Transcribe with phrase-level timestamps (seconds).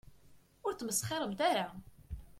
[0.65, 1.67] Ur tmesxiremt ara.